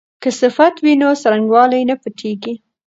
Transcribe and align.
که 0.21 0.29
صفت 0.41 0.75
وي 0.83 0.93
نو 1.01 1.09
څرنګوالی 1.21 1.81
نه 1.89 1.95
پټیږي. 2.01 2.53